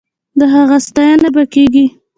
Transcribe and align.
د 0.39 0.41
هغه 0.53 0.77
ستاينه 0.87 1.29
به 1.35 1.43
کېږي. 1.53 1.85